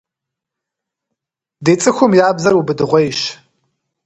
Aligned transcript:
Ди 1.63 1.73
цӀыхум 1.81 2.11
я 2.27 2.27
бзэр 2.35 2.53
убыдыгъуейщ. 2.59 3.19